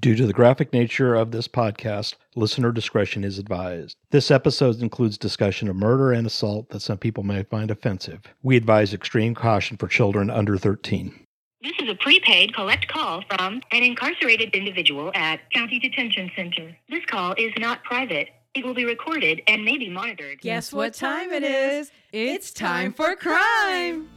[0.00, 3.96] Due to the graphic nature of this podcast, listener discretion is advised.
[4.10, 8.22] This episode includes discussion of murder and assault that some people may find offensive.
[8.42, 11.26] We advise extreme caution for children under 13.
[11.62, 16.74] This is a prepaid collect call from an incarcerated individual at County Detention Center.
[16.88, 18.30] This call is not private.
[18.54, 20.40] It will be recorded and may be monitored.
[20.40, 21.90] Guess what time it is?
[22.12, 24.08] It's time for crime.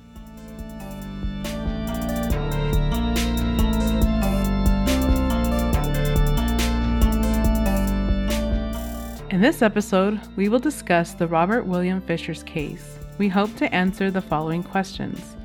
[9.38, 12.98] In this episode, we will discuss the Robert William Fisher's case.
[13.20, 15.36] We hope to answer the following questions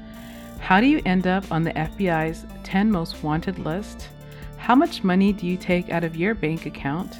[0.60, 4.09] How do you end up on the FBI's 10 most wanted list?
[4.56, 7.19] How much money do you take out of your bank account?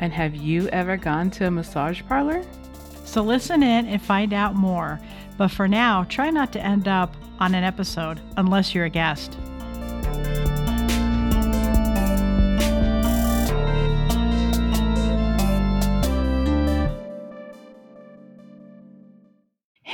[0.00, 2.42] And have you ever gone to a massage parlor?
[3.04, 4.98] So listen in and find out more.
[5.36, 9.36] But for now, try not to end up on an episode unless you're a guest.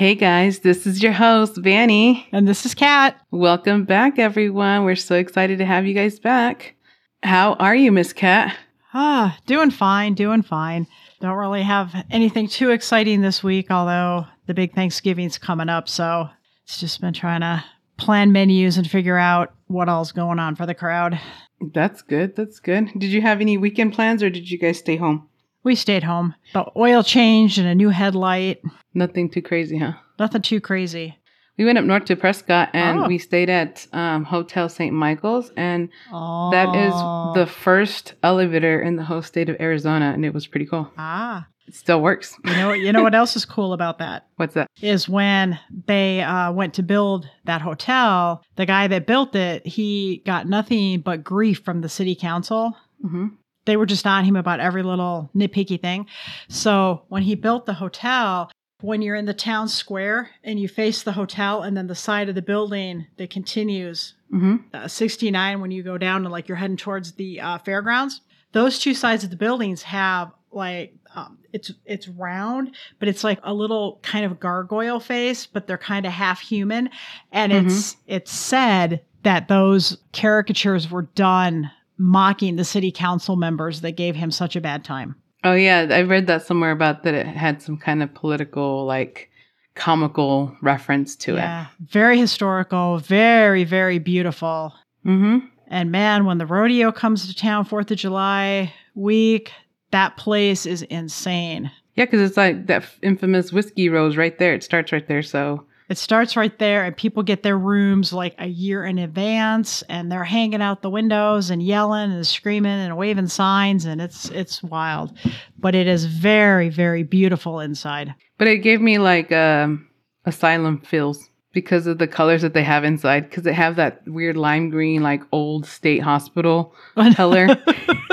[0.01, 2.27] Hey guys, this is your host, Vanny.
[2.33, 3.21] And this is Kat.
[3.31, 4.85] Welcome back, everyone.
[4.85, 6.75] We're so excited to have you guys back.
[7.23, 8.57] How are you, Miss Kat?
[8.95, 10.87] Ah, doing fine, doing fine.
[11.21, 15.87] Don't really have anything too exciting this week, although the big Thanksgiving's coming up.
[15.87, 16.31] So
[16.65, 17.63] it's just been trying to
[17.99, 21.21] plan menus and figure out what all's going on for the crowd.
[21.61, 22.37] That's good.
[22.37, 22.89] That's good.
[22.97, 25.29] Did you have any weekend plans or did you guys stay home?
[25.63, 26.35] We stayed home.
[26.55, 28.63] The oil changed and a new headlight.
[28.95, 29.93] Nothing too crazy, huh?
[30.19, 31.17] Nothing too crazy.
[31.59, 33.07] We went up north to Prescott and Oh.
[33.07, 34.95] we stayed at um, Hotel St.
[34.95, 36.51] Michael's, and Oh.
[36.53, 36.95] that is
[37.39, 40.91] the first elevator in the whole state of Arizona, and it was pretty cool.
[40.97, 41.47] Ah.
[41.67, 42.35] It still works.
[42.45, 44.27] You know, you know what else is cool about that?
[44.37, 44.67] What's that?
[44.81, 48.43] is when they uh, went to build that hotel.
[48.57, 52.75] The guy that built it, he got nothing but grief from the city council.
[53.03, 53.29] hmm
[53.67, 56.07] They were just on him about every little nitpicky thing.
[56.49, 61.03] So when he built the hotel, when you're in the town square and you face
[61.03, 65.71] the hotel and then the side of the building that continues hmm uh, 69 when
[65.71, 69.31] you go down and like you're heading towards the uh, fairgrounds those two sides of
[69.31, 74.41] the buildings have like um, it's it's round but it's like a little kind of
[74.41, 76.89] gargoyle face but they're kind of half human.
[77.33, 83.93] And it's it's said that those caricatures were done mocking the city council members that
[83.93, 87.27] gave him such a bad time Oh yeah, I read that somewhere about that it
[87.27, 89.31] had some kind of political, like
[89.75, 91.39] comical reference to it.
[91.39, 94.75] yeah very historical very very beautiful.
[95.07, 95.47] Mm-hmm.
[95.69, 99.53] And man, when the rodeo comes to town, Fourth of July week,
[99.93, 101.71] that place is insane.
[101.95, 104.53] Yeah, because it's like that infamous Whiskey Row's right there.
[104.53, 105.23] It starts right there.
[105.23, 109.83] So It starts right there, and people get their rooms like a year in advance,
[109.89, 114.31] and they're hanging out the windows and yelling and screaming and waving signs, and it's
[114.31, 115.19] it's wild.
[115.59, 118.15] But it is very, very beautiful inside.
[118.39, 119.89] But it gave me like um,
[120.25, 123.29] asylum feels because of the colors that they have inside.
[123.29, 126.73] Because they have that weird lime green, like old state hospital
[127.17, 127.49] color.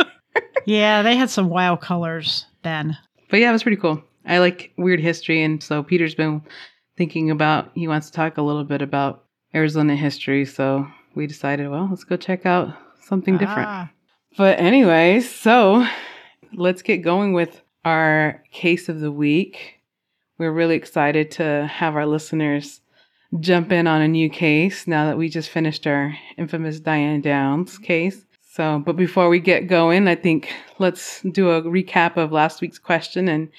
[0.65, 2.97] yeah, they had some wild colors then.
[3.29, 4.01] but yeah, it was pretty cool.
[4.25, 6.41] I like weird history, and so Peter's been
[6.97, 7.71] thinking about.
[7.75, 9.23] He wants to talk a little bit about
[9.55, 10.45] Arizona history.
[10.45, 13.67] So we decided, well, let's go check out something different.
[13.67, 13.91] Ah,
[14.37, 15.85] But anyway, so
[16.53, 19.75] let's get going with our case of the week.
[20.37, 22.81] We're really excited to have our listeners
[23.39, 27.77] jump in on a new case now that we just finished our infamous Diane Downs
[27.77, 28.25] case.
[28.53, 32.79] So, but before we get going, I think let's do a recap of last week's
[32.79, 33.49] question and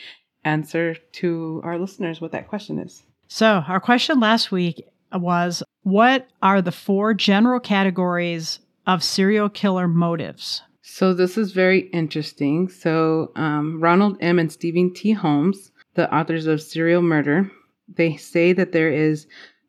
[0.44, 3.02] answer to our listeners what that question is.
[3.28, 9.86] So, our question last week was What are the four general categories of serial killer
[9.86, 10.62] motives?
[10.90, 12.70] So this is very interesting.
[12.70, 14.38] So um, Ronald M.
[14.38, 15.12] and Stephen T.
[15.12, 17.50] Holmes, the authors of Serial Murder,
[17.94, 19.26] they say that there is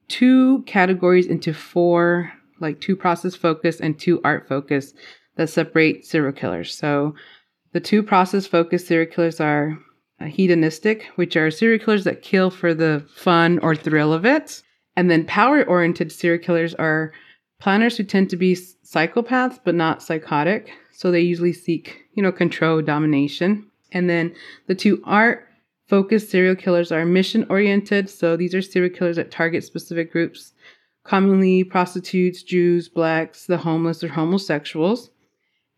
[0.08, 2.32] two categories into four,
[2.62, 4.94] like two process focus and two act focus
[5.36, 6.74] that separate serial killers.
[6.74, 7.16] So
[7.74, 9.78] the two process focused serial killers are
[10.22, 14.62] Uh, hedonistic, which are serial killers that kill for the fun or thrill of it.
[14.98, 17.14] And then power oriented serial killers are
[17.62, 20.74] planners who tend to be psychopaths but not psychotic.
[20.92, 23.66] So they usually seek, you know, control, domination.
[23.94, 24.36] And then
[24.68, 25.48] the two act
[25.88, 28.10] focused serial killers are mission oriented.
[28.10, 30.52] So these are serial killers that target specific groups,
[31.06, 35.12] commonly prostitutes, Jews, blacks, the homeless, or homosexuals.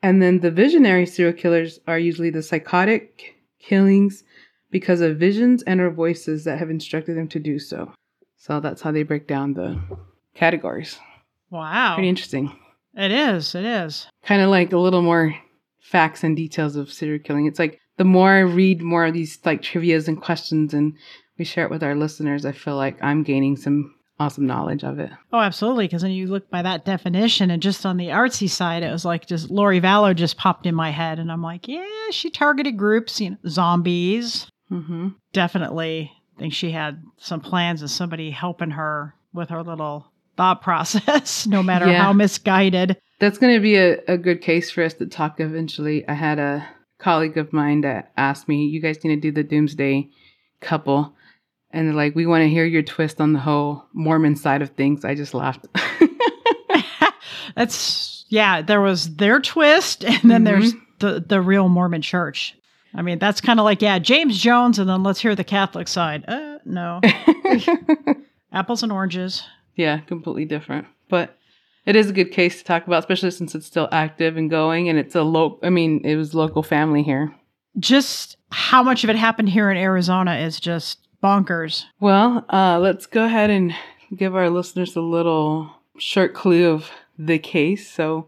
[0.02, 4.24] And then the visionary serial killers are usually the psychotic killings
[4.72, 7.94] because of visions and or voices that have instructed them to do so.
[8.38, 9.80] So that's how they break down the
[10.34, 10.98] categories.
[11.50, 11.96] Wow.
[11.96, 12.58] Pretty interesting.
[12.96, 13.54] It is.
[13.54, 14.08] It is.
[14.24, 15.36] Kind of like a little more
[15.80, 17.46] facts and details of serial killing.
[17.46, 20.94] It's like the more I read more of these like trivias and questions and
[21.38, 25.00] we share it with our listeners, I feel like I'm gaining some awesome knowledge of
[25.00, 25.10] it.
[25.34, 25.86] Oh, absolutely.
[25.86, 29.04] Because then you look by that definition, and just on the artsy side, it was
[29.04, 32.78] like just Lori Vallow just popped in my head, and I'm like, yeah, she targeted
[32.78, 34.48] groups, you know, zombies.
[34.72, 35.10] Mm-hmm.
[35.34, 41.46] Definitely think she had some plans of somebody helping her with her little thought process,
[41.48, 42.04] no matter Yeah.
[42.04, 42.98] how misguided.
[43.20, 46.08] That's going to be a, a good case for us to talk eventually.
[46.08, 46.68] I had a
[47.00, 50.10] colleague of mine that asked me, You guys need to do the Doomsday
[50.62, 51.14] couple.
[51.72, 54.70] And they're like, We want to hear your twist on the whole Mormon side of
[54.72, 55.06] things.
[55.06, 55.68] I just laughed.
[57.56, 58.62] That's yeah.
[58.62, 62.56] There was their twist, and then there's the the real Mormon Church.
[62.94, 65.88] I mean, that's kind of like yeah, James Jones, and then let's hear the Catholic
[65.88, 66.26] side.
[66.28, 67.02] Uh, no,
[68.52, 69.44] apples and oranges.
[69.76, 70.88] yeah, completely different.
[71.10, 71.38] But
[71.86, 74.90] it is a good case to talk about, especially since it's still active and going.
[74.90, 77.34] And it's a local, I mean, it was local family here.
[77.80, 81.86] Just how much of it happened here in Arizona is just bonkers.
[82.00, 83.74] Well, uh, let's go ahead and
[84.16, 87.90] give our listeners a little short clue of the case.
[87.90, 88.28] So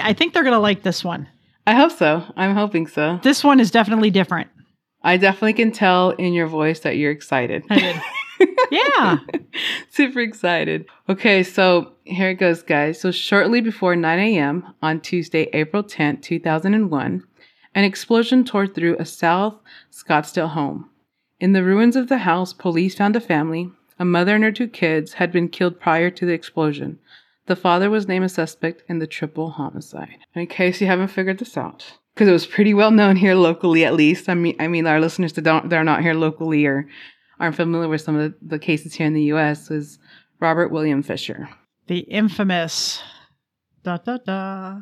[0.00, 1.28] I think they're gonna like this one.
[1.66, 2.24] I hope so.
[2.36, 3.20] I'm hoping so.
[3.22, 4.50] This one is definitely different.
[5.02, 7.64] I definitely can tell in your voice that you're excited.
[7.70, 8.02] I did.
[8.70, 9.18] Yeah.
[9.90, 10.86] Super excited.
[11.08, 13.00] Okay, so here it goes, guys.
[13.00, 14.74] So, shortly before 9 a.m.
[14.82, 17.22] on Tuesday, April 10th, 2001,
[17.74, 19.54] an explosion tore through a South
[19.92, 20.90] Scottsdale home.
[21.38, 23.70] In the ruins of the house, police found a family.
[23.98, 26.98] A mother and her two kids had been killed prior to the explosion.
[27.46, 30.16] The father was named a suspect in the triple homicide.
[30.34, 33.84] In case you haven't figured this out, because it was pretty well known here locally,
[33.84, 34.28] at least.
[34.28, 36.88] I mean, I mean, our listeners that don't, they're not here locally or
[37.38, 39.68] aren't familiar with some of the, the cases here in the U.S.
[39.68, 39.98] was
[40.40, 41.48] Robert William Fisher,
[41.86, 43.02] The infamous
[43.82, 44.78] da da da.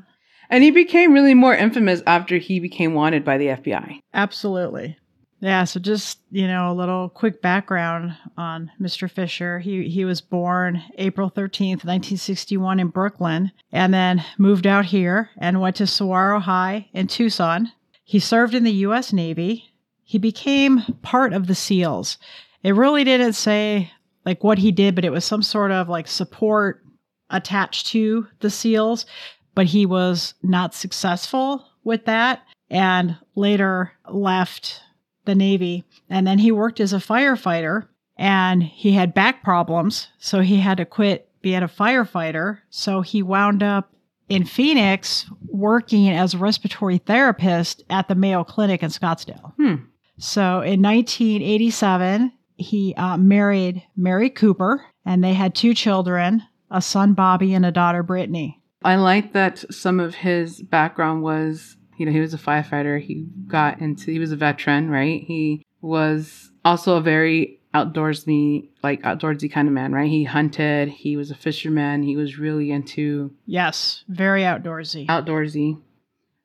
[0.48, 4.00] and he became really more infamous after he became wanted by the FBI.
[4.14, 4.96] Absolutely.
[5.42, 9.10] Yeah, so just, you know, a little quick background on Mr.
[9.10, 9.58] Fisher.
[9.58, 15.60] He he was born April 13th, 1961 in Brooklyn and then moved out here and
[15.60, 17.72] went to Saguaro High in Tucson.
[18.04, 19.74] He served in the US Navy.
[20.04, 22.18] He became part of the SEALs.
[22.62, 23.90] It really didn't say
[24.24, 26.84] like what he did, but it was some sort of like support
[27.30, 29.06] attached to the SEALs,
[29.56, 34.82] but he was not successful with that and later left
[35.24, 35.84] the Navy.
[36.08, 37.86] And then he worked as a firefighter
[38.16, 40.08] and he had back problems.
[40.18, 42.58] So he had to quit being a firefighter.
[42.70, 43.92] So he wound up
[44.28, 49.54] in Phoenix working as a respiratory therapist at the Mayo Clinic in Scottsdale.
[49.56, 49.84] Hmm.
[50.18, 57.12] So in 1987, he uh, married Mary Cooper and they had two children a son,
[57.12, 58.58] Bobby, and a daughter, Brittany.
[58.82, 63.00] I like that some of his background was, you know, he was a firefighter.
[63.00, 65.22] He got into, he was a veteran, right?
[65.22, 70.10] He was also a very outdoorsy, like outdoorsy kind of man, right?
[70.10, 70.88] He hunted.
[70.88, 72.02] He was a fisherman.
[72.02, 75.06] He was really into Yes, very outdoorsy.
[75.06, 75.80] outdoorsy,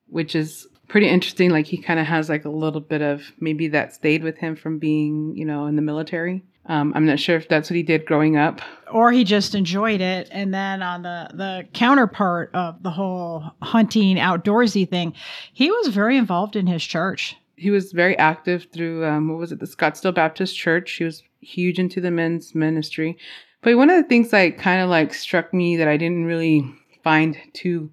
[0.07, 1.50] which is pretty interesting.
[1.50, 4.56] Like he kind of has like a little bit of maybe that stayed with him
[4.56, 6.44] from being, you know, in the military.
[6.68, 8.62] Um, I'm not sure if that's what he did growing up.
[8.92, 14.18] or he just enjoyed it and then on the the counterpart of the whole hunting
[14.18, 15.14] outdoorsy thing
[15.54, 19.52] he was very involved in his church He was very active through um, what was
[19.52, 20.92] it, the Scottsdale Baptist Church.
[20.94, 23.18] He was huge into the men's ministry.
[23.64, 26.64] But one of the things that kind of like struck me that I didn't really
[27.04, 27.90] find too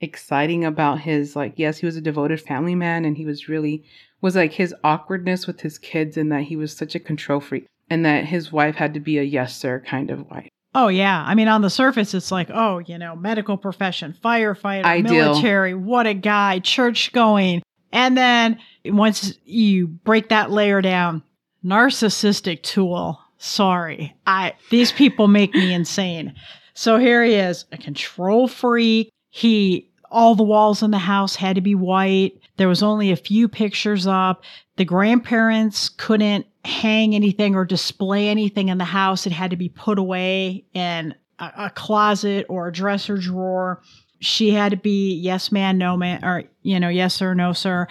[0.00, 3.84] exciting about his like yes he was a devoted family man and he was really
[4.22, 7.66] was like his awkwardness with his kids and that he was such a control freak
[7.90, 10.48] and that his wife had to be a yes sir kind of wife.
[10.74, 11.24] Oh yeah.
[11.26, 15.32] I mean on the surface it's like oh you know medical profession firefighter Ideal.
[15.32, 17.62] military what a guy church going.
[17.92, 21.24] And then once you break that layer down
[21.64, 23.20] narcissistic tool.
[23.38, 24.14] Sorry.
[24.26, 26.34] I these people make me insane.
[26.74, 29.10] So here he is a control freak.
[29.30, 32.38] He all the walls in the house had to be white.
[32.56, 34.44] There was only a few pictures up.
[34.76, 39.68] The grandparents couldn't hang anything or display anything in the house it had to be
[39.68, 43.80] put away in a, a closet or a dresser drawer
[44.20, 47.86] she had to be yes man no man or you know yes sir no sir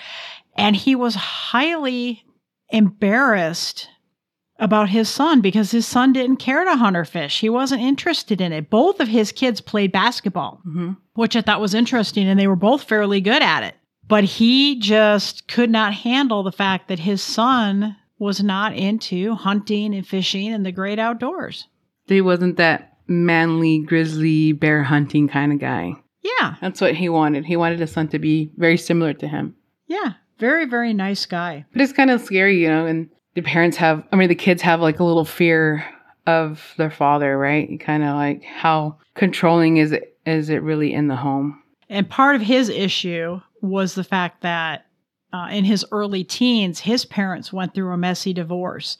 [0.56, 2.24] and he was highly
[2.70, 3.90] embarrassed
[4.60, 7.40] about his son because his son didn't care to hunt or fish.
[7.40, 8.70] He wasn't interested in it.
[8.70, 10.92] Both of his kids played basketball, mm-hmm.
[11.14, 13.76] which I thought was interesting, and they were both fairly good at it.
[14.08, 19.96] But he just could not handle the fact that his son was not into hunting
[19.96, 21.68] and fishing and the great outdoors.
[22.08, 26.56] he wasn't that manly grizzly bear hunting kind of guy Yeah.
[26.62, 27.46] That's what he wanted.
[27.46, 29.56] He wanted his son to be very similar to him.
[29.88, 30.14] Yeah.
[30.38, 31.66] Very, very nice guy.
[31.74, 34.62] But it's kind of scary, you know, and the parents have, I mean, the kids
[34.62, 35.84] have like a little fear
[36.28, 37.80] of their father, right?
[37.80, 41.62] Kind of like how controlling is it, is it really in the home?
[41.90, 44.86] And part of his issue was the fact that
[45.34, 48.98] uh, in his early teens, his parents went through a messy divorce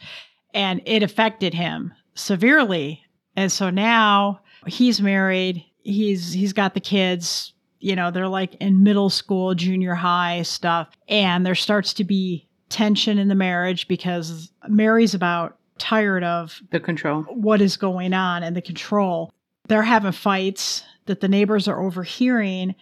[0.54, 3.04] and it affected him severely.
[3.36, 8.84] And so now he's married, he's he's got the kids, you know, they're like in
[8.84, 14.52] middle school, junior high stuff, and there starts to be tension in the marriage because
[14.68, 17.24] Mary's about tired of The control.
[17.24, 19.32] what is going on and the control.
[19.68, 22.76] They're having fights that the neighbors are overhearing.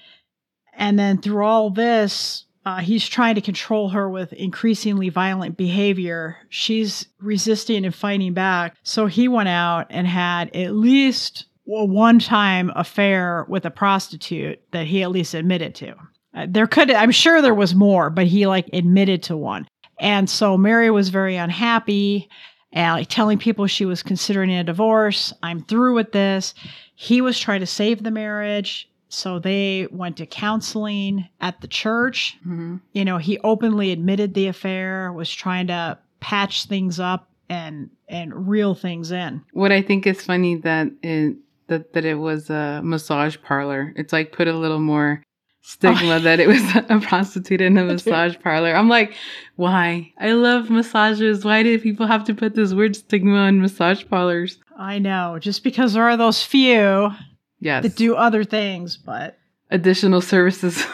[0.73, 6.35] And then through all this, uh, he's trying to control her with increasingly violent behavior.
[6.49, 8.75] She's resisting and fighting back.
[8.83, 14.59] So he went out and had at least a one time affair with a prostitute
[14.71, 15.95] that he at least admitted to.
[16.33, 19.65] Uh, there could, I'm sure there was more, but he like admitted to one.
[19.97, 22.27] And so Mary was very unhappy
[22.73, 25.31] and like telling people she was considering a divorce.
[25.41, 26.53] I'm through with this.
[26.95, 28.89] He was trying to save the marriage.
[29.09, 32.37] So they went to counseling at the church.
[32.43, 37.89] hmm You know, he openly admitted the affair, was trying to patch things up and
[38.09, 39.41] and reel things in.
[39.53, 41.35] What I think is funny that it,
[41.67, 43.93] that, that it was a massage parlor.
[43.97, 45.21] It's like put a little more
[45.61, 46.19] stigma Oh.
[46.19, 48.73] that it was a prostitute in a massage parlor.
[48.73, 49.13] I'm like,
[49.57, 50.13] why?
[50.17, 51.43] I love massages.
[51.43, 54.59] Why do people have to put this weird stigma on massage parlors?
[54.77, 57.11] I know, just because there are those few
[57.59, 57.83] Yes.
[57.83, 59.37] that do other things, but
[59.69, 60.85] additional services.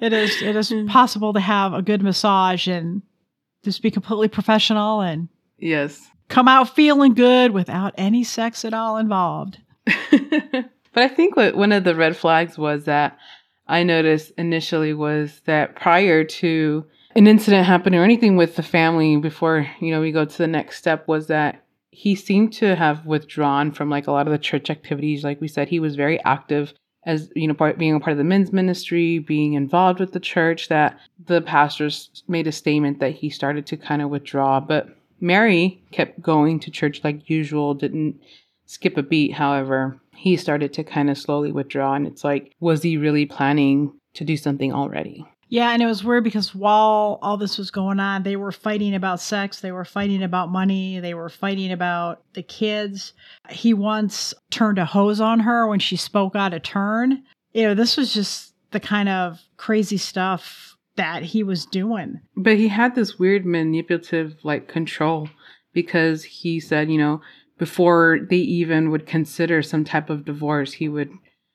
[0.00, 3.02] it is it is possible to have a good massage and
[3.64, 5.28] just be completely professional and
[5.58, 6.08] yes.
[6.28, 9.58] come out feeling good without any sex at all involved.
[10.10, 13.18] but I think what one of the red flags was that
[13.66, 19.16] I noticed initially was that prior to an incident happening or anything with the family
[19.16, 21.64] before, you know, we go to the next step was that
[21.96, 25.24] he seemed to have withdrawn from like a lot of the church activities.
[25.24, 26.74] Like we said, he was very active
[27.06, 30.20] as, you know, part, being a part of the men's ministry, being involved with the
[30.20, 34.60] church, that the pastors made a statement that he started to kind of withdraw.
[34.60, 38.20] But Mary kept going to church like usual, didn't
[38.66, 39.32] skip a beat.
[39.32, 41.94] However, he started to kind of slowly withdraw.
[41.94, 45.24] And it's like, was he really planning to do something already?
[45.48, 48.94] Yeah, and it was weird because while all this was going on, they were fighting
[48.94, 53.12] about sex, they were fighting about money, they were fighting about the kids.
[53.48, 57.22] He once turned a hose on her when she spoke out of turn.
[57.52, 62.20] You know, this was just the kind of crazy stuff that he was doing.
[62.36, 65.28] But he had this weird manipulative like control
[65.72, 67.20] because he said, you know,
[67.58, 71.10] before they even would consider some type of divorce, he would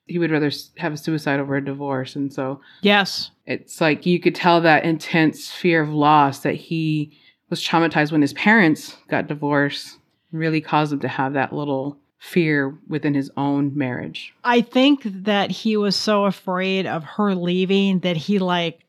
[0.06, 2.16] he would rather have a suicide over a divorce.
[2.16, 3.30] And so Yes.
[3.46, 7.12] it's like you could tell that intense fear of loss that he
[7.50, 9.98] was traumatized when his parents got divorced
[10.32, 14.32] really caused him to have that little fear within his own marriage.
[14.44, 18.80] I think that he was so afraid of her leaving that he like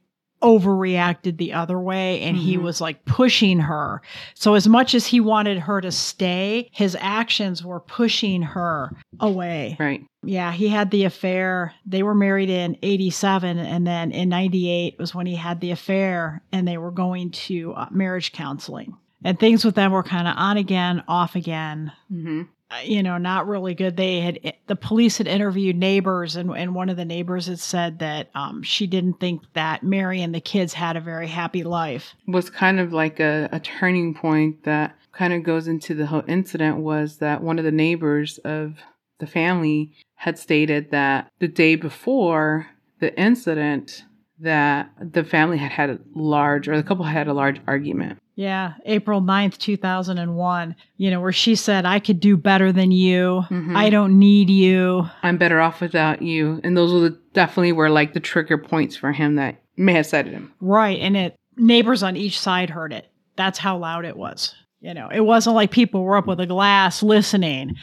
[0.44, 2.62] overreacted the other way and he Mhm.
[2.64, 4.02] was like pushing her.
[4.36, 9.78] So as much as he wanted her to stay, his actions were pushing her away.
[9.80, 10.04] Right.
[10.26, 11.74] Yeah, he had the affair.
[11.86, 16.42] They were married in 87 and then in 98 was when he had the affair
[16.52, 18.96] and they were going to uh, marriage counseling.
[19.26, 22.42] And things with them were kind of on again, off again Mm-hmm.
[22.74, 23.98] Uh, you know, not really good.
[23.98, 28.00] They had the police had interviewed neighbors, and and one of the neighbors had said
[28.00, 32.16] that um, she didn't think that Mary and the kids had a very happy life.
[32.28, 36.24] was kind of like a, a turning point that kind of goes into the whole
[36.28, 38.78] incident was that one of the neighbors of
[39.20, 42.68] the family had stated that the day before
[43.00, 44.04] the incident
[44.40, 48.74] that the family had had a large or the couple had a large argument Yeah,
[48.86, 53.44] April 9th, 2001, you know, where she said, I could do better than you.
[53.50, 53.76] Mhm.
[53.76, 55.08] I don't need you.
[55.22, 58.96] i'm better off without you and those were the, definitely were like the trigger points
[58.96, 61.00] for him that may have said him Right.
[61.00, 63.08] And it, neighbors on each side heard it.
[63.36, 64.56] That's how loud it was.
[64.82, 67.76] You know, it wasn't like people were up with a glass listening.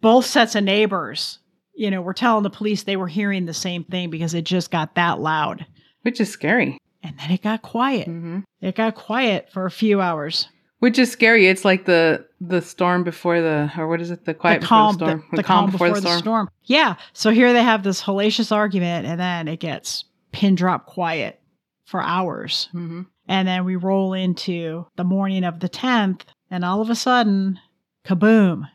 [0.00, 1.38] Both sets of neighbors,
[1.74, 4.70] you know, were telling the police they were hearing the same thing because it just
[4.70, 5.66] got that loud.
[6.02, 8.06] which is scary And then it got quiet.
[8.06, 10.48] hmm It got quiet for a few hours.
[10.78, 14.34] which is scary it's like the the storm before the or what is it the
[14.34, 16.48] quiet the calm, before the storm the, the calm before, the, storm.
[16.64, 16.94] Yeah.
[17.12, 21.40] So here they have this hellacious argument, and then it gets pin drop quiet
[21.84, 22.68] for hours.
[22.72, 26.94] hmm And then we roll into the morning of the 10th, and all of a
[26.96, 27.58] sudden,
[28.04, 28.68] kaboom,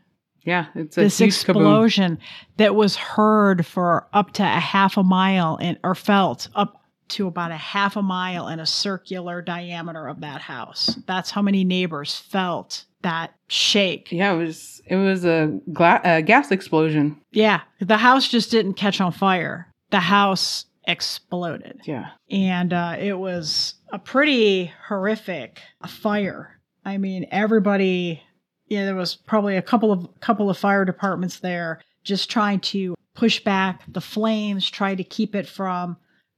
[0.44, 1.50] Yeah, it's a this huge kaboom.
[1.56, 2.20] explosion
[2.58, 6.77] that was heard for up to a half a mile and or felt up
[7.10, 10.98] to about a half a mile in a circular diameter of that house.
[11.08, 14.12] That's how many neighbors felt that shake.
[14.12, 17.20] Yeah, it was it was a, gla- a gas explosion.
[17.32, 19.74] Yeah, the house just didn't catch on fire.
[19.92, 21.82] The house exploded.
[21.86, 22.08] Yeah.
[22.32, 26.60] and uh, it was a pretty horrific fire.
[26.86, 28.24] I mean, everybody,
[28.68, 32.96] yeah, there was probably a couple of couple of fire departments there just trying to
[33.14, 35.98] push back the flames, try to keep it from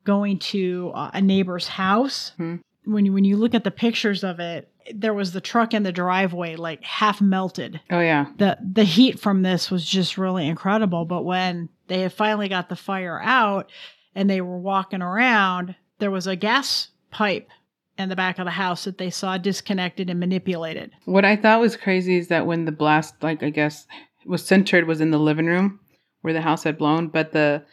[0.09, 2.31] going to uh, a neighbor's house.
[2.37, 2.55] Hmm.
[2.85, 5.83] When you, when you look at the pictures of it, there was the truck in
[5.83, 8.25] the driveway like half melted Oh yeah.
[8.37, 12.69] the the heat from this was just really incredible but when they had finally got
[12.69, 13.69] the fire out
[14.15, 17.49] and they were walking around there was a gas pipe
[17.99, 21.61] in the back of the house that they saw disconnected and manipulated What I thought
[21.61, 23.85] was crazy is that when the blast, like I guess,
[24.25, 25.79] was centered was in the living room
[26.21, 27.63] where the house had blown, but the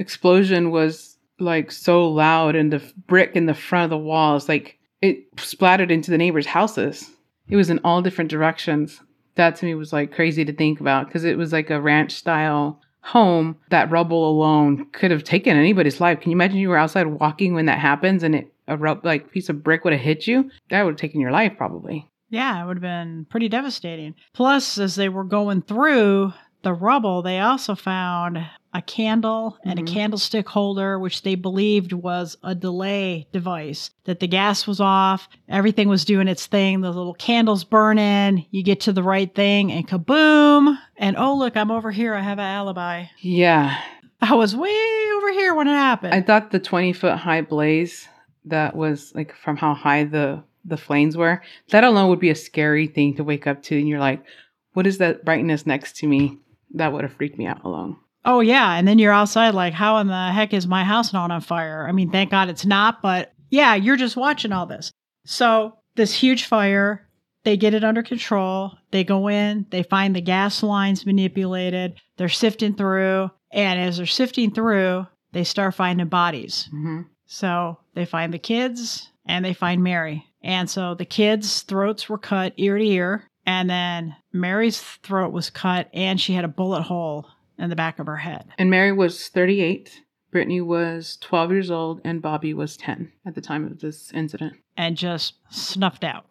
[0.00, 4.78] explosion was like so loud and the brick in the front of the walls, like
[5.02, 7.10] it splattered into the neighbors' houses.
[7.48, 9.00] It was in all different directions.
[9.34, 12.12] That to me was like crazy to think about because it was like a ranch
[12.12, 13.56] style home.
[13.70, 16.20] That rubble alone could have taken anybody's life.
[16.20, 19.30] Can you imagine you were outside walking when that happens and it a rub, like
[19.30, 20.50] piece of brick would have hit you?
[20.70, 22.08] That would have taken your life probably.
[22.30, 27.20] yeah it would have been pretty devastating plus as they were going through the rubble
[27.20, 28.38] they also found
[28.74, 29.82] a candle and Mhm.
[29.88, 35.28] a candlestick holder which they believed was a delay device that the gas was off
[35.48, 39.70] everything was doing its thing the little candles burning you get to the right thing
[39.70, 43.78] and kaboom and oh look i'm over here i have an alibi Yeah,
[44.20, 48.08] i was way over here when it happened I thought the 20 foot high blaze
[48.46, 52.34] that was like from how high the the flames were, that alone would be a
[52.34, 53.76] scary thing to wake up to.
[53.78, 54.24] And you're like,
[54.72, 56.38] what is that brightness next to me?
[56.72, 57.96] That would have freaked me out alone.
[58.24, 61.30] Oh yeah, and then you're outside like, how in the heck is my house not
[61.30, 61.86] on fire?
[61.88, 64.90] I mean, thank God it's not, but yeah, you're just watching all this.
[65.26, 67.06] So this huge fire,
[67.44, 68.72] they get it under control.
[68.90, 72.00] They go in, they find the gas lines manipulated.
[72.16, 76.68] They're sifting through, and as they're sifting through, they start finding bodies.
[76.70, 80.24] hmm So they find the kids and they find Mary.
[80.42, 83.24] And so the kids' throats were cut ear to ear.
[83.46, 87.26] And then Mary's throat was cut and she had a bullet hole
[87.58, 88.46] in the back of her head.
[88.58, 93.40] And Mary was 38, Brittany was 12 years old, and Bobby was 10 at the
[93.40, 94.54] time of this incident.
[94.76, 96.26] and just snuffed out.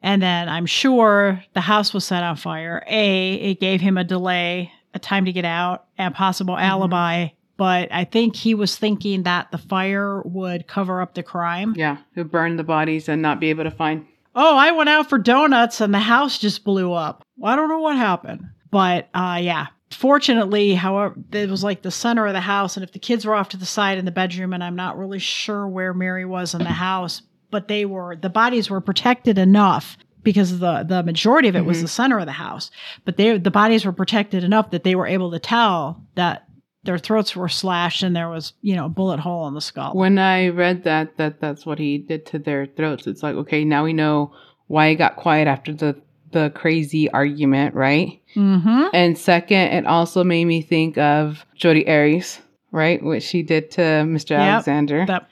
[0.00, 2.84] And then I'm sure the house was set on fire.
[2.86, 7.28] A, it gave him a delay, a time to get out, and possible alibi.
[7.56, 11.74] But I think he was thinking that the fire would cover up the crime.
[11.76, 14.06] Yeah, who burned the bodies and not be able to find.
[14.36, 17.24] Oh, I went out for donuts and the house just blew up.
[17.36, 18.44] Well, I don't know what happened.
[18.70, 22.76] But uh, yeah, fortunately, however, it was like the center of the house.
[22.76, 24.98] And if the kids were off to the side in the bedroom, and I'm not
[24.98, 29.38] really sure where Mary was in the house, but they were, the bodies were protected
[29.38, 31.82] enough because the, the majority of it was Mhm.
[31.82, 32.70] the center of the house.
[33.04, 36.44] But they, the bodies were protected enough that they were able to tell that
[36.84, 39.94] their throats were slashed and there was, you know, a bullet hole in the skull.
[39.94, 43.64] When I read that, that that's what he did to their throats, it's like, okay,
[43.64, 44.32] now we know
[44.66, 46.00] why he got quiet after the,
[46.32, 48.20] the crazy argument, right?
[48.34, 48.86] mm-hmm.
[48.92, 52.40] And second, it also made me think of Jodi Arias,
[52.72, 53.02] right?
[53.02, 54.30] What she did to Mr.
[54.30, 54.40] Yep.
[54.40, 55.06] Alexander.
[55.06, 55.28] That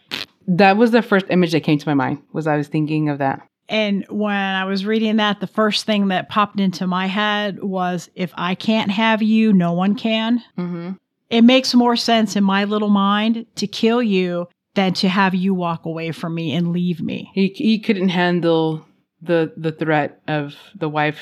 [0.48, 2.22] that was the first image that came to my mind.
[2.32, 3.46] Was I was thinking of that.
[3.68, 8.08] And when I was reading that, the first thing that popped into my head was
[8.14, 10.38] if I can't have you, no one can.
[10.56, 10.92] Mm-hmm.
[11.30, 15.52] It makes more sense in my little mind to kill you than to have you
[15.52, 17.30] walk away from me and leave me.
[17.34, 18.86] He he couldn't handle
[19.22, 21.18] the the threat of the wife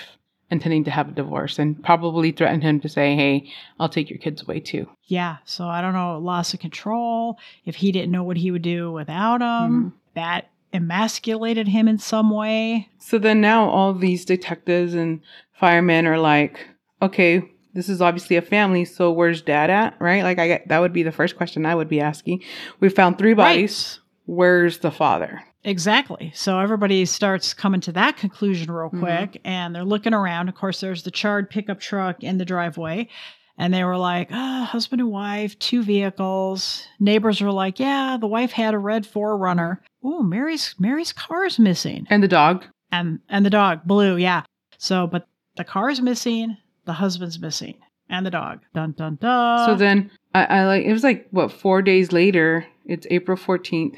[0.50, 4.18] intending to have a divorce, and probably threatened him to say, "Hey, I'll take your
[4.18, 5.38] kids away too." Yeah.
[5.44, 8.92] So I don't know, loss of control, if he didn't know what he would do
[8.92, 9.88] without him, mm-hmm.
[10.14, 12.88] that emasculated him in some way.
[12.98, 15.20] So then now all these detectives and
[15.52, 16.66] firemen are like,
[17.00, 17.42] okay,
[17.74, 19.96] this is obviously a family, so where's dad at?
[20.00, 20.22] Right?
[20.22, 22.42] Like I get that would be the first question I would be asking.
[22.80, 24.00] We found three bodies.
[24.26, 25.42] Where's the father?
[25.64, 26.30] Exactly.
[26.34, 29.00] So everybody starts coming to that conclusion real Mhm.
[29.00, 30.48] quick and they're looking around.
[30.48, 33.08] Of course, there's the charred pickup truck in the driveway.
[33.56, 36.86] And they were like, ah, husband and wife, two vehicles.
[36.98, 39.80] Neighbors were like, yeah, the wife had a red forerunner.
[40.02, 42.06] Oh, Mary's Mary's car's missing.
[42.10, 42.64] And the dog.
[42.90, 44.42] And and the dog, blue, yeah.
[44.78, 47.76] So but the car's missing, the husband's missing,
[48.10, 48.60] and the dog.
[48.74, 49.66] Dun dun dun.
[49.66, 52.66] so then I, I like it was like what four days later.
[52.86, 53.94] It's April fourteenth.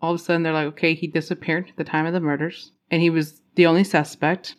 [0.00, 2.72] All of a sudden they're like, okay, he disappeared at the time of the murders,
[2.90, 4.56] and he was the only suspect.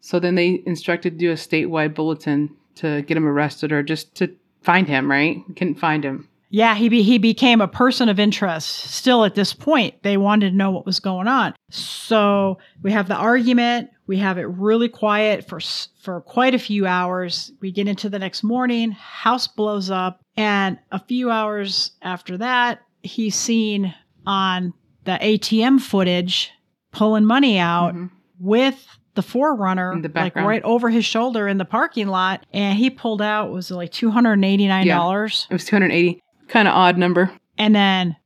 [0.00, 4.14] So then they instructed to do a statewide bulletin to get him arrested or just
[4.16, 5.42] to find him, right?
[5.56, 6.28] Couldn't find him.
[6.50, 8.68] Yeah, he be, he became a person of interest.
[8.68, 11.54] Still at this point, they wanted to know what was going on.
[11.70, 13.90] So we have the argument.
[14.06, 15.58] We have it really quiet for
[16.00, 17.50] for quite a few hours.
[17.60, 18.92] We get into the next morning.
[18.92, 23.92] House blows up, and a few hours after that, he's seen
[24.26, 24.72] on
[25.04, 26.50] the ATM footage
[26.92, 28.10] pulling money out Mhm.
[28.40, 32.76] with the 4Runner In the like right over his shoulder in the parking lot and
[32.78, 36.22] he pulled out was it like $289 It was 280.
[36.48, 37.30] Kind of odd number.
[37.58, 38.16] and then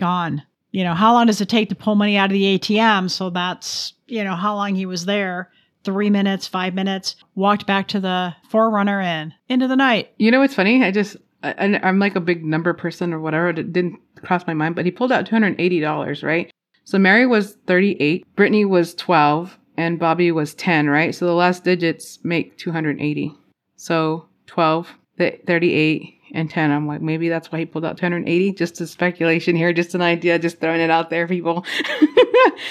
[0.00, 0.42] gone.
[0.72, 3.08] You know, how long does it take to pull money out of the ATM?
[3.10, 5.50] So that's, you know, how long he was there.
[5.84, 10.10] Three minutes, five minutes, walked back to the 4Runner and into the night.
[10.16, 10.82] You know what's funny?
[10.82, 13.48] I just I- I'm like a big number person or whatever.
[13.50, 16.50] It didn't cross my mind, but he pulled out two hundred eighty dollars, right?
[16.84, 21.14] So Mary was thirty eight, Brittany was twelve, and Bobby was ten, right?
[21.14, 23.34] So the last digits make two hundred eighty.
[23.76, 26.70] So 12, th- 38, and ten.
[26.70, 28.52] I'm like, maybe that's why he pulled out two hundred eighty.
[28.52, 31.64] Just a speculation here, just an idea, just throwing it out there, people.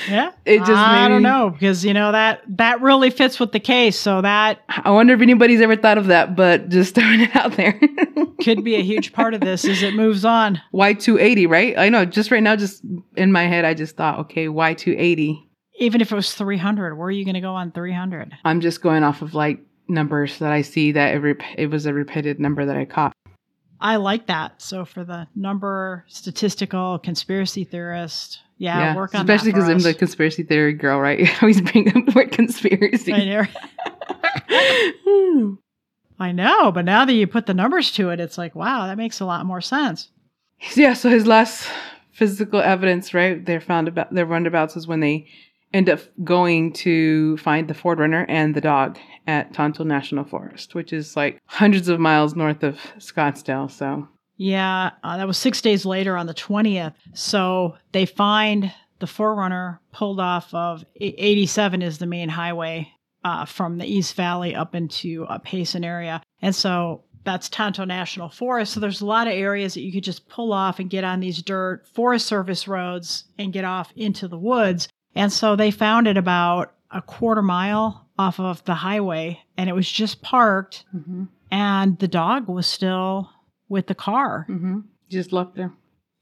[0.09, 0.31] Yeah.
[0.45, 3.59] It just I don't me- know because, you know, that that really fits with the
[3.59, 3.97] case.
[3.97, 7.53] So that I wonder if anybody's ever thought of that, but just throwing it out
[7.53, 7.79] there.
[8.43, 10.61] could be a huge part of this as it moves on.
[10.73, 11.77] Y280, right?
[11.77, 12.83] I know, just right now, just
[13.15, 15.47] in my head, I just thought, okay, Y280.
[15.79, 18.33] Even if it was 300, where are you going to go on 300?
[18.43, 21.85] I'm just going off of like numbers that I see that it, rep- it was
[21.85, 23.13] a repeated number that I caught.
[23.81, 24.61] I like that.
[24.61, 30.43] So for the number statistical conspiracy theorist, yeah, work on especially because I'm the conspiracy
[30.43, 31.27] theory girl, right?
[31.27, 33.13] I always bring up the word conspiracy.
[33.13, 33.47] I know.
[36.19, 38.97] I know, but now that you put the numbers to it, it's like, wow, that
[38.97, 40.09] makes a lot more sense.
[40.75, 41.67] yeah, so his last
[42.11, 43.43] physical evidence, right?
[43.43, 45.27] They're found about their roundabouts is when they
[45.73, 50.91] end up going to find the 4Runner and the dog at Tonto National Forest, which
[50.91, 53.69] is like hundreds of miles north of Scottsdale.
[53.71, 54.07] So
[54.37, 56.95] Yeah, uh, that was six days later on the 20th.
[57.13, 62.91] So they find the 4Runner pulled off of e- 87 is the main highway
[63.23, 66.21] uh, from the East Valley up into uh, Payson area.
[66.41, 68.73] And so that's Tonto National Forest.
[68.73, 71.19] So there's a lot of areas that you could just pull off and get on
[71.19, 74.87] these dirt Forest Service roads and get off into the woods.
[75.15, 79.73] And so they found it about a quarter mile off of the highway and it
[79.73, 81.23] was just parked mm-hmm.
[81.49, 83.29] and the dog was still
[83.69, 84.45] with the car.
[84.49, 84.79] Mm-hmm.
[85.09, 85.73] just left there.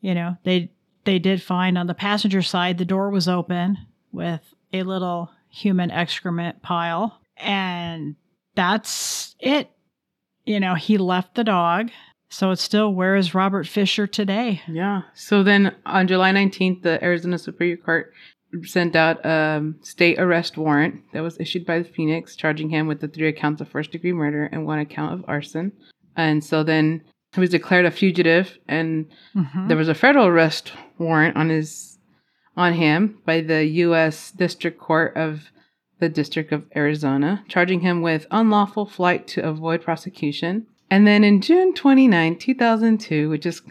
[0.01, 0.71] You know, they
[1.03, 3.77] they did find on the passenger side the door was open
[4.11, 8.15] with a little human excrement pile and
[8.55, 9.69] that's it.
[10.45, 11.89] You know, he left the dog.
[12.29, 14.61] So it's still where is Robert Fisher today?
[14.67, 15.01] Yeah.
[15.15, 18.13] So then on July 19th, the Arizona Superior Court
[18.63, 22.99] sent out a state arrest warrant that was issued by the Phoenix, charging him with
[23.01, 25.71] the three accounts of first degree murder and one account of arson.
[26.15, 27.01] And so then
[27.33, 29.67] he was declared a fugitive, and Mhm.
[29.67, 31.97] there was a federal arrest warrant on his
[32.57, 34.31] on him by the U.S.
[34.31, 35.49] District Court of
[35.99, 40.65] the District of Arizona, charging him with unlawful flight to avoid prosecution.
[40.91, 43.61] And then in June 29, 2002, which is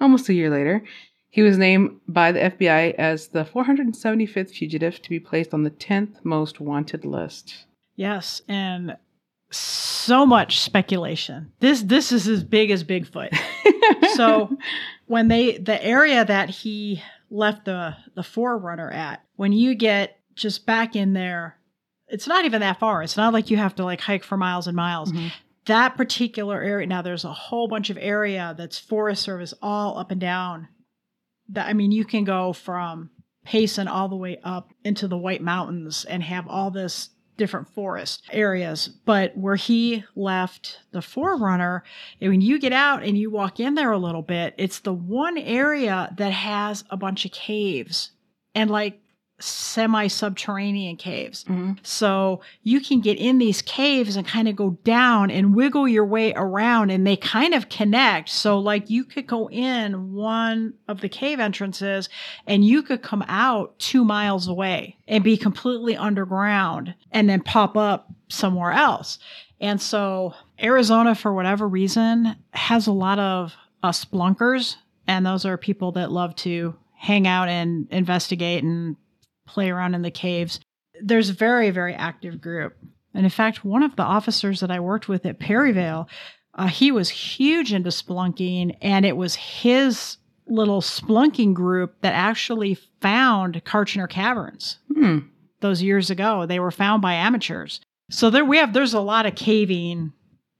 [0.00, 0.84] almost a year later,
[1.36, 5.70] he was named by the FBI as the 475th fugitive to be placed on the
[5.70, 7.66] 10th most wanted list.
[7.94, 8.96] Yes, and
[9.50, 11.52] so much speculation.
[11.60, 13.36] This this is as big as Bigfoot.
[14.14, 14.56] so
[15.08, 20.64] when they the area that he left the the 4Runner at when you get just
[20.64, 21.58] back in there
[22.08, 24.66] it's not even that far it's not like you have to like hike for miles
[24.68, 25.32] and miles Mhm.
[25.66, 30.10] that particular area now there's a whole bunch of area that's forest service all up
[30.12, 30.68] and down
[31.48, 33.10] that i mean you can go from
[33.44, 38.24] payson all the way up into the white mountains and have all this different forest
[38.32, 38.88] areas.
[39.04, 41.82] But where he left the 4Runner
[42.20, 45.38] when you get out and you walk in there a little bit, it's the one
[45.38, 48.12] area that has a bunch of caves.
[48.54, 49.00] And like
[49.38, 51.44] semi subterranean caves.
[51.44, 51.76] Mhm.
[51.82, 56.06] So you can get in these caves and kind of go down and wiggle your
[56.06, 58.30] way around and they kind of connect.
[58.30, 62.08] So like you could go in one of the cave entrances
[62.46, 67.76] and you could come out two miles away and be completely underground and then pop
[67.76, 69.18] up somewhere else.
[69.60, 75.56] And so Arizona, for whatever reason, has a lot of uh, spelunkers, and those are
[75.56, 78.96] people that love to hang out and investigate and
[79.46, 80.60] play around in the caves.
[81.00, 82.76] There's a very, very active group.
[83.14, 86.08] And in fact, one of the officers that I worked with at Perryville,
[86.54, 92.74] uh, he was huge into spelunking, and it was his little spelunking group that actually
[93.00, 95.18] found Kartchner Caverns Hmm.
[95.60, 96.46] those years ago.
[96.46, 97.80] They were found by amateurs.
[98.10, 100.12] So there we have there's a lot of caving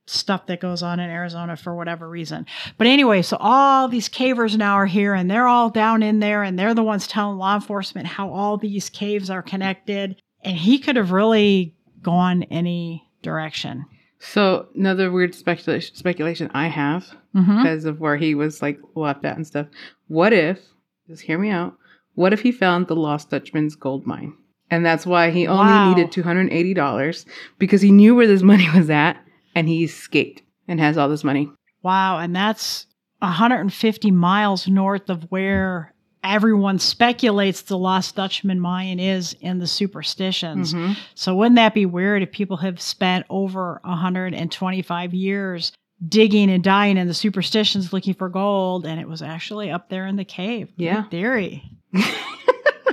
[0.09, 2.45] stuff that goes on in Arizona for whatever reason.
[2.77, 6.43] But anyway, so all these cavers now are here and they're all down in there
[6.43, 10.15] and they're the ones telling law enforcement how all these caves are connected.
[10.43, 13.85] And he could have really gone any direction.
[14.19, 17.57] So another weird speculation speculation I have Mm-hmm.
[17.57, 19.67] because of where he was like left at and stuff.
[20.07, 20.59] What if,
[21.07, 21.75] just hear me out,
[22.15, 24.33] what if he found the Lost Dutchman's gold mine?
[24.71, 25.93] And that's why he only Wow.
[25.93, 27.25] needed $280
[27.59, 29.17] because he knew where this money was at
[29.57, 31.49] and he escaped and has all this money.
[31.83, 32.19] Wow.
[32.19, 32.85] And that's
[33.19, 35.93] 150 miles north of where
[36.23, 40.73] everyone speculates the Lost Dutchman mine is in the superstitions.
[40.73, 40.97] Mhm.
[41.15, 45.71] So wouldn't that be weird if people have spent over 125 years
[46.07, 50.05] digging and dying in the superstitions looking for gold and it was actually up there
[50.05, 50.69] in the cave?
[50.77, 51.03] Yeah.
[51.03, 51.63] theory.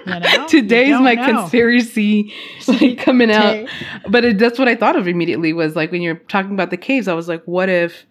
[0.14, 0.46] You know?
[0.48, 1.26] Today's my know.
[1.26, 2.32] conspiracy
[2.68, 3.68] like, coming out.
[4.08, 6.76] But it, that's what I thought of immediately was like when you're talking about the
[6.76, 8.04] caves, I was like, what if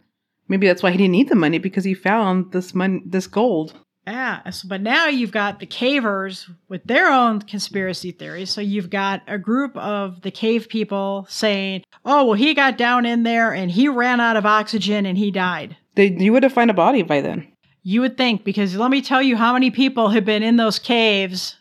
[0.47, 3.73] maybe that's why he didn't need the money because he found this money, this gold.
[4.05, 4.49] Yeah.
[4.49, 8.49] So, but now you've got the cavers with their own conspiracy theories.
[8.49, 13.05] So you've got a group of the cave people saying, oh, well, he got down
[13.05, 15.77] in there and he ran out of oxygen and he died.
[15.95, 17.47] They, you would have found a body by then.
[17.81, 20.79] You would think, because let me tell you how many people have been in those
[20.79, 21.57] caves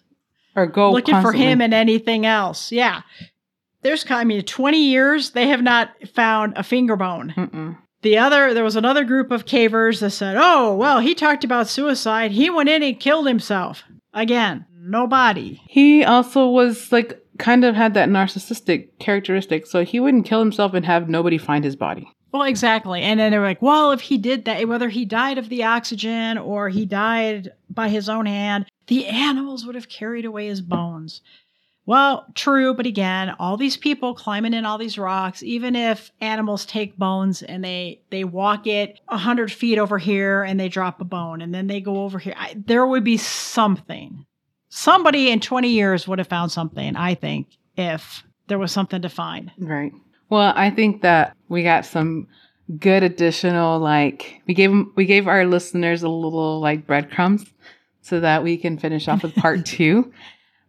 [0.55, 2.73] Or go looking for him and anything else.
[2.73, 3.03] Yeah.
[3.83, 7.35] There's, I mean, 20 years, they have not found a finger bone.
[7.37, 7.79] Mm-mm.
[8.03, 11.69] The other, there was another group of cavers that said, oh, well, he talked about
[11.69, 12.33] suicide.
[12.33, 13.85] He went in and killed himself.
[14.13, 15.63] Again, no body.
[15.69, 20.75] He also was like kind of had that narcissistic characteristic, so he wouldn't kill himself
[20.75, 22.09] and have nobody find his body.
[22.33, 23.03] Well, exactly.
[23.03, 26.39] And then they're like, well, if he did that, whether he died of the oxygen
[26.39, 31.21] or he died by his own hand, the animals would have carried away his bones.
[31.85, 36.65] Well, true, but again, all these people climbing in all these rocks, even if animals
[36.65, 41.01] take bones and they they walk it a hundred feet over here and they drop
[41.01, 44.25] a bone and then they go over here, I, there would be something.
[44.69, 49.09] Somebody in 20 years would have found something, I think, if there was something to
[49.09, 49.51] find.
[49.59, 49.93] Right.
[50.33, 52.27] Well, I think that we got some
[52.81, 57.45] good additional like we gave we gave our listeners a little like breadcrumbs
[58.01, 60.11] so that we can finish off with part 2.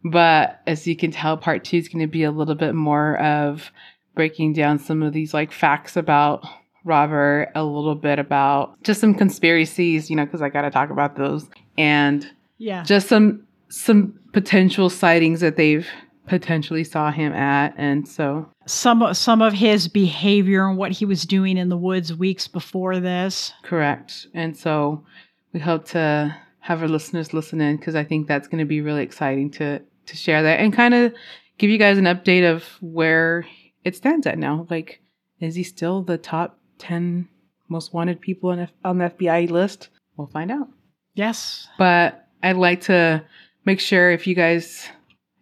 [0.04, 3.16] But as you can tell part 2 is going to be a little bit more
[3.22, 3.72] of
[4.14, 6.44] breaking down some of these like facts about
[6.84, 10.90] Robert, a little bit about just some conspiracies, you know, cuz I got to talk
[10.90, 11.48] about those
[11.78, 12.82] and Yeah.
[12.82, 15.88] just some some potential sightings that they've
[16.26, 21.04] potentially saw him at and so some of some of his behavior and what he
[21.04, 23.52] was doing in the woods weeks before this.
[23.62, 24.26] Correct.
[24.32, 25.04] And so
[25.52, 28.80] we hope to have our listeners listen in because I think that's going to be
[28.80, 31.12] really exciting to to share that and kind of
[31.58, 33.46] give you guys an update of where
[33.84, 34.66] it stands at now.
[34.70, 35.00] Like,
[35.40, 37.28] is he still the top ten
[37.68, 39.90] most wanted people on, F- on the FBI list?
[40.16, 40.68] We'll find out.
[41.14, 41.68] Yes.
[41.78, 43.24] But I'd like to
[43.64, 44.88] make sure if you guys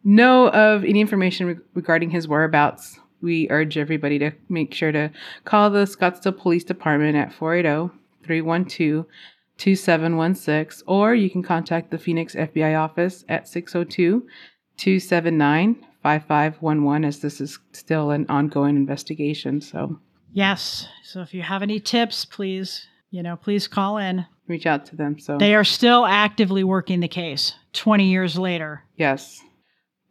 [0.04, 5.10] know of any information re- regarding his whereabouts, we urge everybody to make sure to
[5.44, 9.06] call the Scottsdale Police Department at 480 312
[9.58, 14.26] 2716, or you can contact the Phoenix FBI office at 602
[14.76, 19.60] 279 5511, as this is still an ongoing investigation.
[19.60, 19.98] So
[20.32, 20.88] Yes.
[21.04, 24.26] So if you have any tips, please, you know, please call in.
[24.48, 25.18] reach out to them.
[25.18, 28.82] So, They are still actively working the case 20 years later.
[28.96, 29.40] Yes.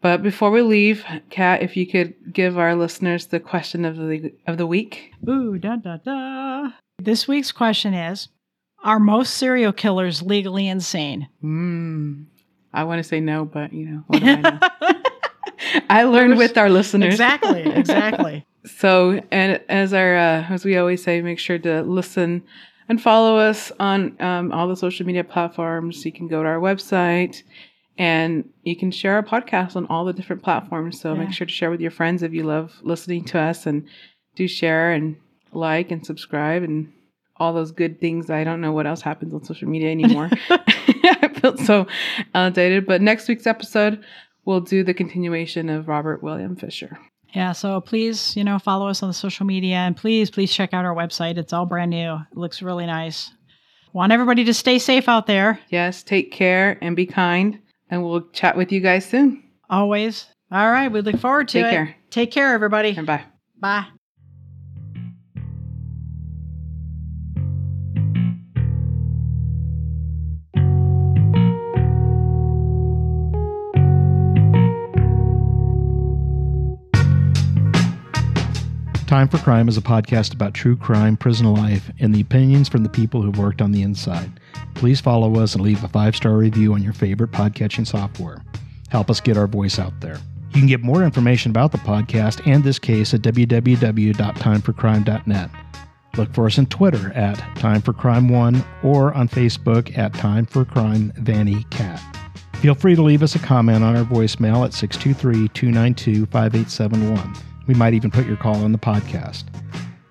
[0.01, 4.33] But before we leave, Kat, if you could give our listeners the question of the
[4.47, 5.11] of the week.
[5.27, 6.71] Ooh, da da da.
[6.99, 8.27] This week's question is
[8.83, 11.27] Are most serial killers legally insane?
[11.41, 12.23] Hmm.
[12.73, 14.59] I want to say no, but you know, what do I know?
[15.89, 17.13] I learned with our listeners.
[17.13, 17.61] exactly.
[17.63, 18.45] Exactly.
[18.77, 22.43] So, and as our uh, as we always say, make sure to listen
[22.87, 26.05] and follow us on um, all the social media platforms.
[26.05, 27.41] You can go to our website,
[27.97, 30.99] and you can share our podcast on all the different platforms.
[30.99, 31.19] So Yeah.
[31.25, 33.85] make sure to share with your friends if you love listening to us, and
[34.35, 35.15] do share and
[35.51, 36.91] like and subscribe and
[37.37, 38.29] all those good things.
[38.29, 40.29] I don't know what else happens on social media anymore.
[40.49, 41.87] I feel so
[42.35, 42.85] outdated.
[42.85, 44.03] But next week's episode,
[44.45, 46.97] we'll do the continuation of Robert William Fisher.
[47.33, 50.73] Yeah, so please, you know, follow us on the social media and please, please check
[50.73, 51.37] out our website.
[51.37, 52.15] It's all brand new.
[52.15, 53.31] It looks really nice.
[53.93, 57.59] Want everybody to stay safe out there, Yes, take care and be kind.
[57.91, 59.43] And we'll chat with you guys soon.
[59.69, 60.25] always.
[60.51, 61.69] All right, we look forward to Take it.
[61.69, 61.95] Take care.
[62.09, 62.95] Take care, everybody.
[62.97, 63.23] And bye.
[63.59, 63.85] Bye.
[79.11, 82.83] Time for Crime is a podcast about true crime, prison life, and the opinions from
[82.83, 84.39] the people who've worked on the inside.
[84.73, 88.41] Please follow us and leave a five star review on your favorite podcatching software.
[88.87, 90.17] Help us get our voice out there.
[90.53, 95.49] You can get more information about the podcast and this case at www.timeforcrime.net.
[96.15, 100.45] Look for us on Twitter at Time for Crime One or on Facebook at Time
[100.45, 102.01] for Crime Vanny Kat.
[102.61, 107.50] Feel free to leave us a comment on our voicemail at 623 292 5871.
[107.71, 109.45] We might even put your call on the podcast.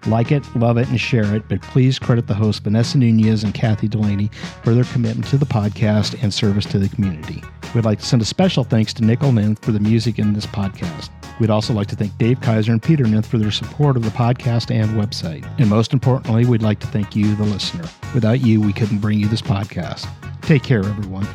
[0.07, 3.53] Like it, love it, and share it, but please credit the hosts Vanessa Nunez and
[3.53, 4.31] Kathy Delaney
[4.65, 7.43] for their commitment to the podcast and service to the community.
[7.75, 10.47] We'd like to send a special thanks to Nickel Ninth for the music in this
[10.47, 11.11] podcast.
[11.39, 14.11] We'd also like to thank Dave Kaiser and Peter Ninth for their support of the
[14.11, 15.47] podcast and website.
[15.61, 17.85] And most importantly, we'd like to thank you, the listener.
[18.15, 20.09] Without you, we couldn't bring you this podcast.
[20.41, 21.29] Take care, everyone.